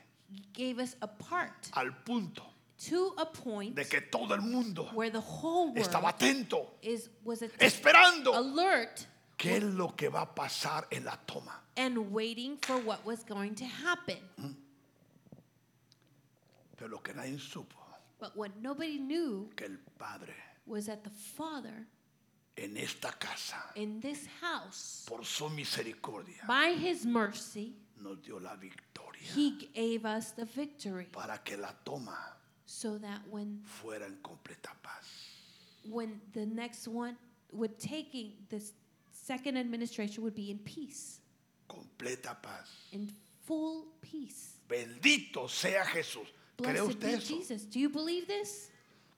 [0.53, 2.43] gave us a part al punto
[2.89, 7.09] to a point de que todo el mundo where the whole estaba world atento, is
[7.23, 9.05] was at- esperando alert
[9.37, 11.59] qué es lo que va a pasar en la toma.
[11.77, 14.17] and waiting for what was going to happen.
[16.77, 17.75] Pero lo que nadie supo,
[18.19, 20.33] But what nobody knew que el Padre
[20.65, 21.87] was that the Father
[22.57, 28.55] en esta casa, in this house, por su misericordia, by his mercy, nos dio la
[28.55, 32.17] victoria he gave us the victory para que la toma
[32.71, 35.05] so that when fuera en completa paz.
[35.89, 37.17] when the next one
[37.51, 38.71] would taking this
[39.11, 41.19] second administration would be in peace
[41.67, 42.67] Completa paz.
[42.93, 43.11] in
[43.45, 46.27] full peace Bendito sea Jesús.
[46.57, 47.35] ¿Cree blessed usted be eso?
[47.35, 48.69] jesus do you believe this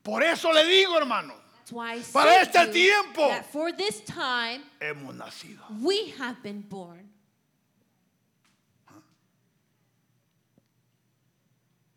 [0.04, 3.28] Por eso le digo, hermano, that's why I Para este tiempo.
[3.30, 5.60] that for this time hemos nacido.
[5.82, 7.08] we have been born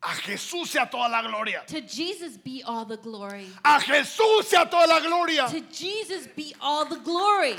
[0.09, 1.65] A Jesús sea toda la gloria.
[1.67, 5.49] to jesus be all the glory A Jesús sea toda la gloria.
[5.49, 7.57] to jesus be all the glory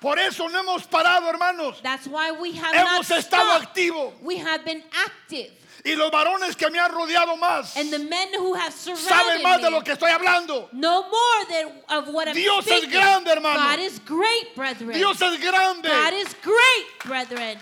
[0.00, 1.80] Por eso no hemos parado, hermanos.
[1.82, 4.22] that's why we have Hemos not estado stopped.
[4.22, 5.50] we have been active
[5.84, 9.42] Y los varones que me han rodeado más and the men who have saben surrounded
[9.42, 10.68] más de lo que estoy hablando.
[10.72, 12.90] No more than of what I'm Dios es speaking.
[12.90, 13.60] grande, hermano.
[13.60, 14.92] God is great, brethren.
[14.92, 15.88] Dios es grande.
[15.88, 17.58] God is great, brethren.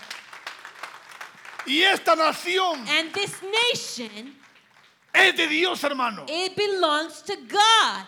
[1.67, 4.35] Y esta nación And this nation,
[5.15, 6.25] es de Dios, hermano.
[6.29, 8.07] it belongs to God.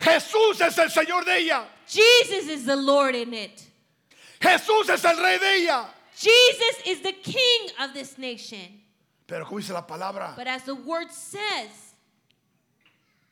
[0.00, 1.66] Jesús es el Señor de ella.
[1.86, 3.62] Jesus is the Lord in it.
[4.40, 5.86] Jesús es el Rey de ella.
[6.16, 8.80] Jesus is the king of this nation.
[9.26, 11.94] Pero como dice la palabra, But as the word says,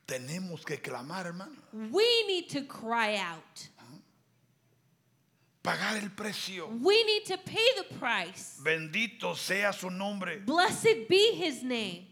[0.06, 1.52] tenemos que clamar, hermano.
[1.90, 3.68] we need to cry out.
[5.62, 6.68] Pagar el precio.
[6.82, 8.60] We need to pay the price.
[8.64, 10.38] Bendito sea su nombre.
[10.46, 12.06] Blessed be his name.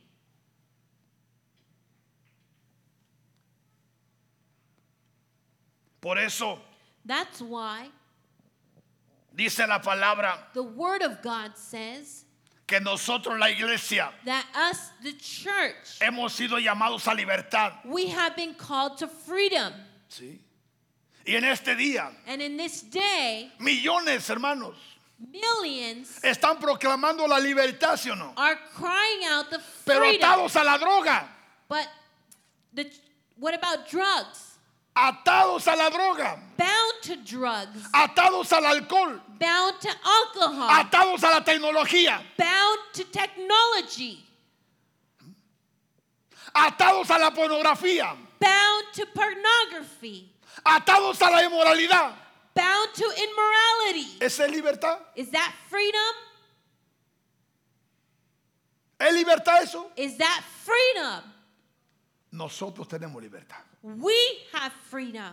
[6.01, 6.59] Por eso
[7.05, 7.89] That's why
[9.37, 12.25] dice la palabra the word of God says
[12.67, 17.73] que nosotros, la iglesia, that us, the church, hemos sido llamados a libertad.
[17.85, 19.73] we have been called to freedom.
[20.09, 20.41] ¿Sí?
[21.25, 24.75] Y en este día, And in this day, millones, hermanos,
[25.19, 28.33] millions están proclamando la libertad, ¿sí o no?
[28.37, 30.23] are crying out the Pero freedom.
[30.29, 31.29] atados a la droga,
[31.69, 31.89] But
[32.75, 32.91] the,
[33.37, 34.46] what about drugs?
[34.97, 41.31] Atados a la droga, Bound to drugs, atados al alcohol, bound to alcohol, atados a
[41.31, 44.25] la tecnología, bound to technology,
[46.55, 50.33] atados a la pornografía, bound to pornography,
[50.65, 52.13] atados a la inmoralidad.
[52.55, 54.17] bound to immorality.
[54.19, 54.99] ¿Esa es libertad?
[55.15, 56.15] Is that freedom?
[58.99, 59.91] ¿Es libertad eso?
[59.95, 61.23] Is that freedom?
[62.33, 63.66] Nosotros tenemos libertad.
[63.87, 65.33] We have freedom.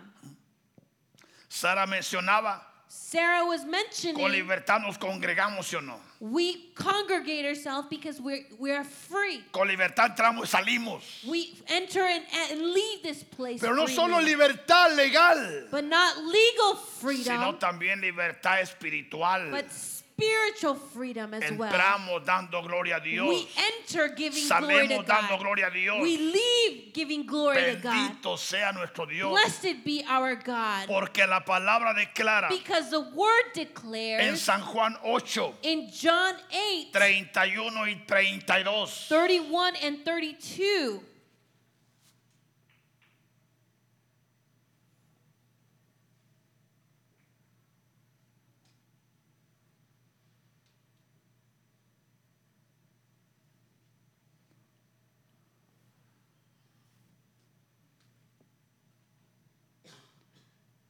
[1.50, 6.00] Sara mencionaba, Sarah was con mentioning libertad nos congregamos, ¿sí o no?
[6.20, 9.44] we congregate ourselves because we're, we're free.
[9.52, 11.02] Con libertad entramos y salimos.
[11.28, 13.60] We enter and, and leave this place.
[13.60, 19.52] Pero no solo libertad legal, but not legal freedom, sino también libertad espiritual.
[19.52, 19.66] but
[20.16, 21.72] spiritual freedom as well.
[21.72, 23.28] Entramos dando gloria a Dios.
[23.28, 25.40] We enter giving glory to dando God.
[25.40, 26.02] gloria a Dios.
[26.02, 28.12] We leave giving glory to God.
[28.12, 29.32] Bendito sea nuestro Dios.
[29.32, 30.88] Blessed be our God.
[30.88, 36.94] Porque la palabra declara Because the word en declares San Juan 8, in John 8
[36.94, 39.08] 31 y 32.
[39.10, 41.02] 31 and 32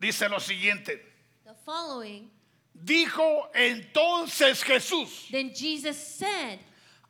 [0.04, 1.02] Dice lo siguiente.
[1.46, 2.30] The following,
[2.74, 6.60] Dijo entonces Jesús then Jesus said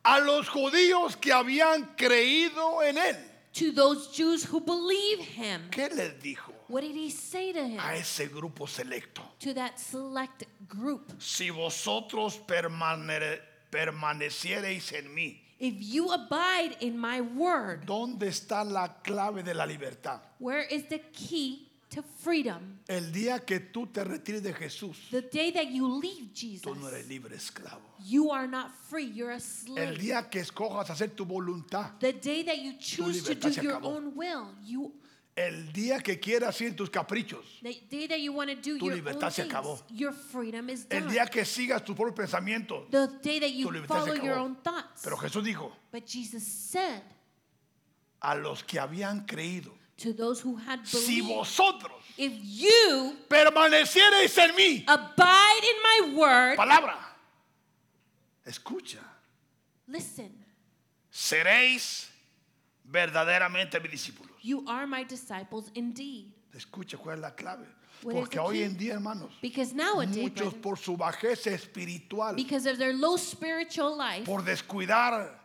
[0.04, 3.16] a los judíos que habían creído en él.
[3.54, 7.80] to those Jews who believe him, ¿Qué les dijo what did he say to him?
[7.80, 9.22] a ese grupo selecto?
[9.40, 11.12] To that select group.
[11.20, 18.88] Si vosotros permane- permaneciereis en mí, If you abide in my word, ¿dónde está la
[19.02, 20.20] clave de la libertad?
[20.38, 21.63] where is the key
[21.94, 22.78] to freedom?
[22.88, 26.74] El día que tú te retires de Jesús, The day that you leave Jesus, tú
[26.74, 27.82] no eres libre esclavo.
[28.04, 29.98] you are not free, you're a El slave.
[29.98, 33.62] día que escojas hacer tu voluntad, The day that you choose to libertad do se
[33.62, 33.96] your acabó.
[33.96, 34.92] own will, you
[35.36, 38.86] el día que quieras ir tus caprichos, the day that you want to do Tu
[38.86, 39.82] your libertad own se things, acabó.
[39.90, 41.12] your freedom is el done.
[41.12, 42.88] día que sigas tus propios pensamientos.
[42.90, 44.44] the day that you tu libertad se follow your acabó.
[44.44, 45.02] own thoughts.
[45.02, 47.02] Pero Jesús dijo, but Jesus said
[48.20, 54.36] a los que habían creído, to those who had si believed, vosotros if you permaneciereis
[54.38, 56.96] en mí, abide in my word, palabra,
[58.44, 59.00] escucha,
[59.88, 60.32] listen,
[61.10, 62.08] seréis
[62.84, 64.32] verdaderamente mis discípulos.
[64.42, 66.32] you are my disciples indeed.
[66.54, 67.66] Escucha cuál es la clave.
[68.02, 72.78] What Porque hoy en día, hermanos, Because nowadays, muchos por su bajeza espiritual, because of
[72.78, 75.43] their low spiritual life, por descuidar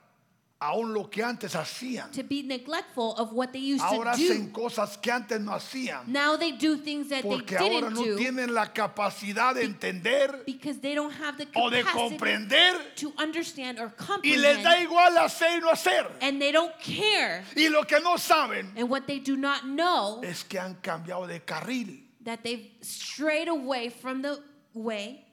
[0.61, 4.47] aún lo que antes hacían, to be neglectful of what they used ahora to hacen
[4.47, 6.05] do, cosas que antes no hacían.
[6.07, 9.63] now they do things that they Porque ahora didn't no do tienen la capacidad de
[9.63, 14.61] entender because they don't have the o de capacity comprender to understand or y les
[14.61, 16.07] da comprehend, igual hacer y no hacer.
[16.21, 17.45] and they don't care.
[17.55, 21.25] Y lo que no saben And what they do not know es que han cambiado
[21.25, 24.37] de carril that they've strayed away from the
[24.73, 25.25] way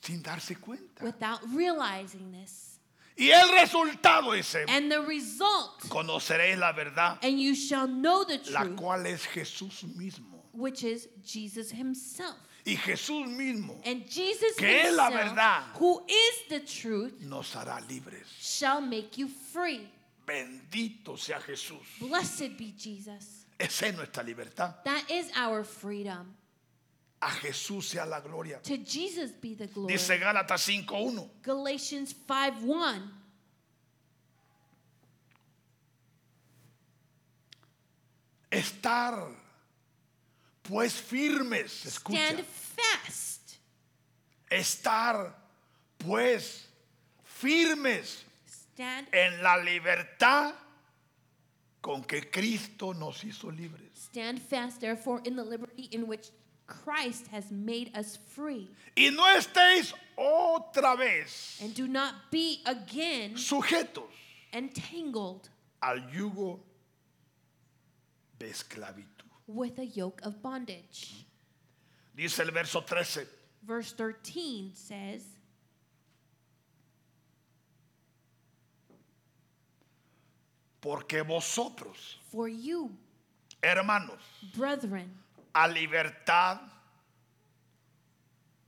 [0.00, 1.02] sin darse cuenta.
[1.04, 2.65] without realizing this.
[3.18, 8.38] Y el resultado dice, And the result, conoceréis la verdad, and you shall know the
[8.50, 10.42] la truth, cual es Jesús mismo.
[10.52, 12.36] which is Jesus himself.
[12.66, 15.62] Y Jesús mismo And Jesus Que es la himself, verdad.
[15.78, 18.26] who is the truth, nos hará libres.
[18.40, 19.88] shall make you free.
[20.26, 21.86] Bendito sea Jesús.
[22.00, 23.46] Blessed be Jesus.
[23.58, 24.74] Esa es nuestra libertad.
[24.84, 26.34] That is our freedom.
[27.26, 28.62] A Jesús sea la gloria.
[28.62, 29.94] To Jesus be the glory.
[29.94, 31.42] Dice Gálatas 5.1.
[31.42, 33.10] Galatians 5 1.
[38.48, 39.26] Estar
[40.62, 41.72] pues firmes.
[41.72, 43.56] Stand fast.
[44.48, 45.36] Estar
[45.98, 46.68] pues
[47.24, 50.54] firmes Stand en la libertad
[51.80, 54.10] con que Cristo nos hizo libres.
[54.12, 56.30] Stand fast, therefore, in the liberty in which
[56.66, 58.68] Christ has made us free.
[58.96, 64.08] Y no estéis otra vez And do not be again sujetos
[64.52, 65.48] entangled
[65.82, 66.58] al yugo
[68.38, 69.04] de esclavitud.
[69.46, 71.24] with a yoke of bondage.
[72.16, 73.26] Dice el verso 13.
[73.62, 75.22] Verse 13 says,
[80.80, 82.90] Porque vosotros, For you,
[83.62, 84.20] hermanos,
[84.54, 85.10] brethren,
[85.56, 86.58] a libertad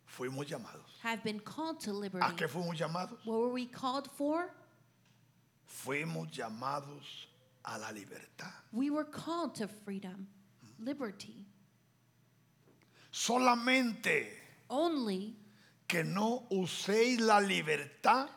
[0.06, 0.86] fuimos llamados.
[1.02, 2.24] have been called to liberty.
[2.26, 3.18] ¿A qué fuimos llamados?
[3.24, 4.50] What were we called for?
[5.66, 7.26] Fuimos llamados
[7.64, 8.52] a la libertad.
[8.72, 10.26] We were called to freedom,
[10.78, 11.44] liberty.
[13.12, 14.26] Solamente
[14.70, 15.34] Only
[15.86, 18.28] que no uséis la libertad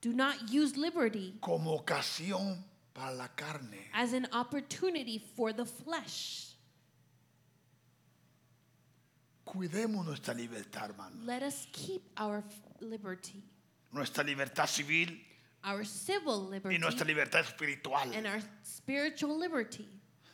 [0.00, 2.58] do not use liberty como ocasión
[2.94, 3.78] para la carne.
[3.94, 6.47] as an opportunity for the flesh.
[9.52, 11.16] Cuidemos nuestra libertad, hermano.
[11.24, 12.42] Let us keep our
[12.80, 13.42] liberty,
[13.92, 15.08] Nuestra libertad civil
[15.64, 18.12] our civil y liberty, nuestra libertad espiritual.
[18.14, 19.88] and our spiritual liberty,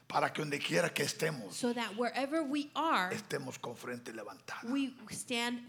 [0.09, 4.71] Para que donde quiera que estemos, so that wherever we are, estemos con frente levantada.
[4.71, 5.60] we stand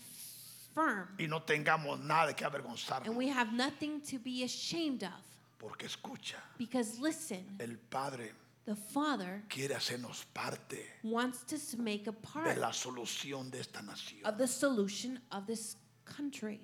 [0.74, 3.08] firm Y no tengamos nada que avergonzarnos.
[3.08, 5.12] and we have nothing to be ashamed of.
[5.60, 8.34] Porque escucha, Because listen, el Padre
[8.66, 13.82] the Father quiere hacernos parte wants to make a de part la solución de esta
[13.82, 14.24] nación.
[14.26, 16.60] of the solution of this country.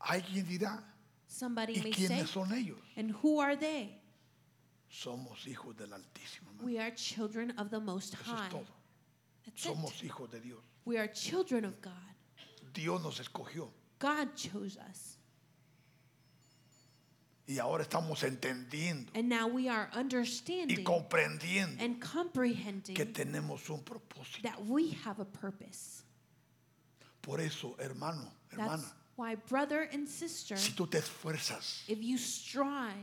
[0.00, 0.82] Alguien dirá,
[1.26, 2.78] Somebody ¿y may say, son ellos?
[2.96, 3.98] and who are they?
[4.90, 6.62] Somos hijos del Altísimo.
[6.62, 8.48] We are children of the Most Eso es High.
[8.50, 8.66] todo.
[9.44, 10.02] That's it.
[10.10, 10.60] Hijos de Dios.
[10.84, 11.92] We are children of God.
[12.74, 13.68] Dios nos escogió.
[13.98, 15.16] God chose us.
[17.52, 23.68] Y ahora estamos entendiendo And now we are y understanding comprendiendo and comprehending que tenemos
[23.68, 24.42] un propósito.
[24.42, 26.02] that we have a purpose.
[27.20, 32.16] Por eso, hermano, That's hermana, why, brother and sister, si tú te esfuerzas, if you
[32.18, 32.94] strive,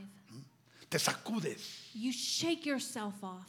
[0.90, 3.48] te sacudes, you shake yourself off,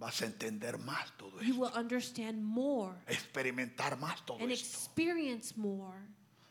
[0.00, 4.66] vas a entender más todo you will esto, understand more experimentar más todo and esto,
[4.66, 5.94] experience more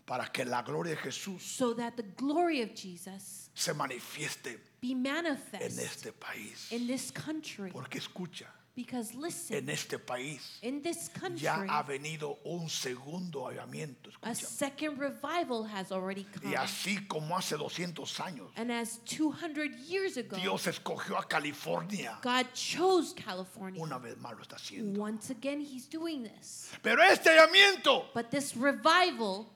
[0.05, 4.91] para que la gloria de Jesús so that the glory of Jesus se manifieste be
[4.91, 6.71] en manifest este país.
[6.71, 7.71] in this country.
[7.71, 13.45] Porque escucha, Because listen, en este país in this country, ya ha venido un segundo
[13.45, 14.09] avivamiento.
[14.23, 16.51] a second revival has already come.
[16.51, 22.17] Y así como hace 200 años, And as 200 years ago, Dios escogió a California,
[22.23, 23.79] God chose California.
[23.83, 24.99] una vez más lo está haciendo.
[25.01, 26.71] Once again, He's doing this.
[26.81, 29.51] Pero este avivamiento But this revival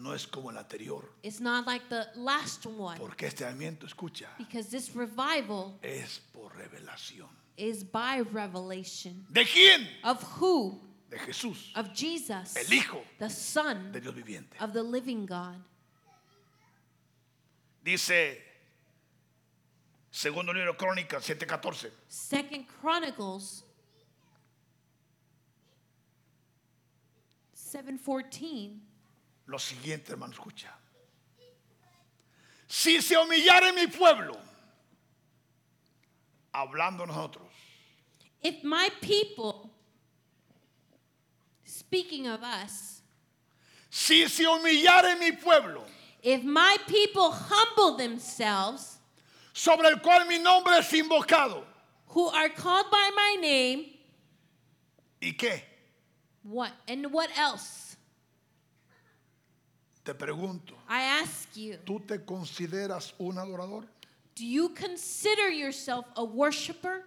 [0.00, 2.98] no es como el anterior, is not like the last one.
[2.98, 7.28] porque este avivamiento, escucha, Because this revival es por revelación.
[7.56, 9.26] is by revelation.
[9.30, 9.86] ¿De quién?
[10.02, 10.80] Of who?
[11.10, 14.56] De Jesús, Of Jesus, el Hijo the Son de Dios viviente.
[14.60, 15.56] of the living God.
[17.82, 18.38] Dice,
[20.10, 21.90] segundo libro de Crónicas 7:14.
[22.08, 23.64] Second Chronicles
[27.54, 28.78] 7:14
[29.50, 30.72] Lo siguiente, hermano, escucha.
[32.68, 34.38] Si se humillare mi pueblo,
[36.52, 37.48] hablando nosotros,
[38.42, 39.70] If my people
[41.64, 43.02] speaking of us
[43.90, 45.82] si se humillare mi pueblo,
[46.22, 48.98] if my people humble themselves
[49.52, 51.64] sobre el cual mi nombre es invocado,
[52.06, 53.86] who are called by my name
[55.20, 55.60] ¿y qué?
[56.44, 57.89] what and what else
[60.10, 63.86] Te pregunto, I ask you ¿tú te consideras un adorador?
[64.34, 67.04] do you consider yourself a worshiper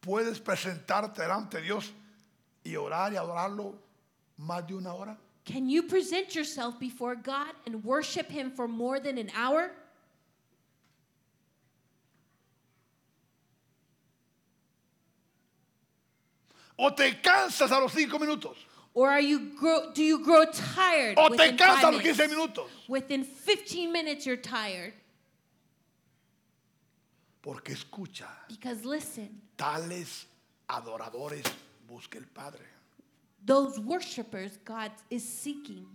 [0.00, 1.90] ¿Puedes presentarte delante de Dios
[2.62, 3.74] y orar y adorarlo
[4.36, 5.18] más de una hora?
[5.44, 9.72] can you present yourself before God and worship him for more than an hour
[16.76, 18.67] ¿O te cansas a los cinco minutos?
[18.94, 22.30] Or are you grow, do you grow tired ¿O te within, cansas los 15 minutes?
[22.30, 22.70] minutos?
[22.88, 24.92] within 15 minutes you're tired
[27.42, 30.26] Porque escucha, because listen tales
[30.68, 31.44] adoradores
[31.88, 32.64] busca el Padre.
[33.44, 35.86] those worshipers God is seeking.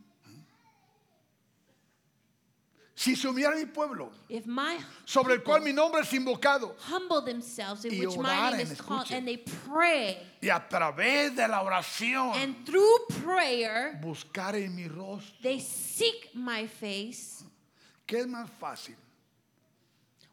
[2.95, 7.21] Si se humillara mi pueblo, If my sobre el cual mi nombre es invocado, humble
[7.25, 9.17] themselves in y which my name oraren, escuchen.
[9.17, 14.87] and they pray y a través de la oración and through prayer buscar en mi
[14.87, 17.43] rostro, they seek my face,
[18.05, 18.95] ¿qué es más fácil?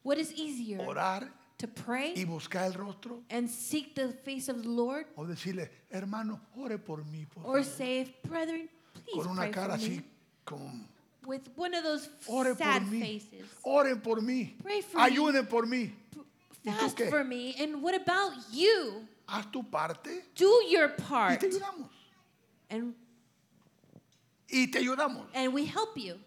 [0.03, 3.23] what is easier ¿Orar to y pray buscar el rostro?
[3.31, 7.63] and seek the face of the Lord ¿O decirle, hermano, ore por mí, por or
[7.63, 7.65] favor"?
[7.65, 10.05] say, brethren, please Con una pray cara for así me
[10.45, 10.87] como,
[11.31, 13.47] with one of those ore por sad mí, faces.
[13.65, 15.03] oren por mí, Pray for me.
[15.05, 15.93] ayunen por mí.
[16.65, 17.55] ¿Y Fast for me.
[17.59, 19.07] And what about you?
[19.27, 21.89] Haz tu parte Do your y part te ayudamos.
[22.69, 22.95] and
[24.49, 25.27] Y te ayudamos.
[25.33, 26.19] and we help you.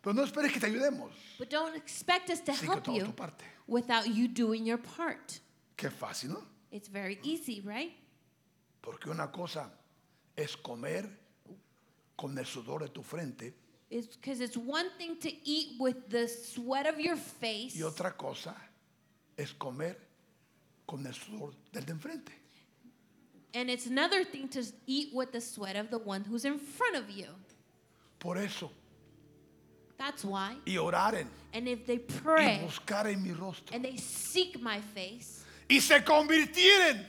[0.00, 1.10] Pero no esperes que te ayudemos.
[1.38, 3.12] But don't expect us to Sí help you
[3.66, 5.40] without you doing your part.
[5.76, 6.42] Qué fácil, ¿no?
[6.70, 7.92] It's very easy, right?
[8.80, 9.70] Porque una cosa
[10.36, 11.08] es comer
[12.16, 13.52] con el sudor de tu frente
[13.94, 18.16] It's because it's one thing to eat with the sweat of your face, y otra
[18.16, 18.54] cosa
[19.36, 19.96] es comer
[20.86, 22.32] con el sudor del de enfrente.
[23.54, 26.96] and it's another thing to eat with the sweat of the one who's in front
[26.96, 27.26] of you.
[28.18, 28.70] Por eso,
[29.98, 30.56] That's why.
[30.66, 34.80] y oraren And if they y pray buscar en mi rostro and they seek my
[34.80, 37.04] face y se convirtieren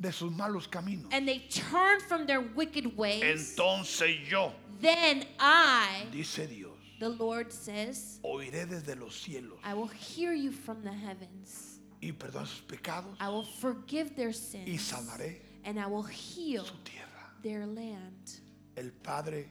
[0.00, 6.06] de sus malos caminos, and they turn from their wicked ways, entonces yo, then I,
[6.10, 10.92] dice Dios, the Lord says, oiré desde los cielos I will hear you from the
[10.92, 11.80] heavens.
[12.02, 16.64] y perdonar sus pecados I will forgive their y sins sanaré and I will heal
[16.64, 17.06] su tierra.
[17.42, 18.40] their land.
[18.76, 19.50] El Padre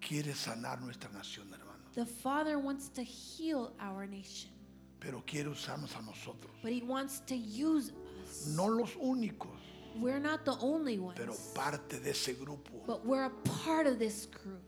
[0.00, 4.50] quiere sanar nuestra nación, hermano, The Father wants to heal our nation,
[5.00, 6.50] pero quiere usarnos a nosotros.
[6.62, 7.92] but He wants to use
[8.24, 8.46] us.
[8.56, 9.56] No los únicos,
[10.00, 12.84] We're not the only pero ones, parte de ese grupo.
[12.86, 13.30] but we're a
[13.64, 14.62] part of this group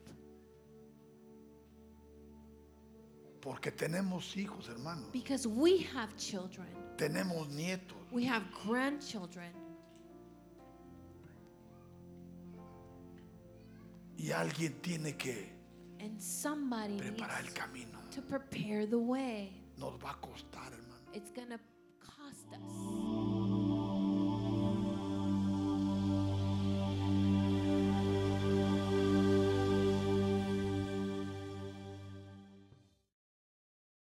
[3.40, 5.06] Porque tenemos hijos, hermano.
[5.12, 6.66] because we have children,
[6.96, 7.96] Tenemos nietos.
[8.10, 9.50] we have grandchildren,
[14.18, 15.48] Y alguien tiene que
[16.00, 17.98] and somebody preparar el needs camino.
[18.10, 19.59] to prepare the way.
[19.80, 21.10] Nos va a costar, hermano.
[21.14, 21.58] It's gonna
[22.00, 23.39] cost us.